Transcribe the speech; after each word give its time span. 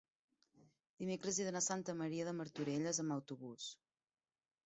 dimecres 1.01 1.37
he 1.41 1.45
d'anar 1.47 1.61
a 1.65 1.65
Santa 1.65 1.95
Maria 2.01 2.27
de 2.29 2.33
Martorelles 2.39 3.01
amb 3.03 3.17
autobús. 3.17 3.67